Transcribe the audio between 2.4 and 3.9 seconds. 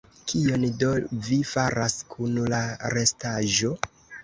la restaĵo?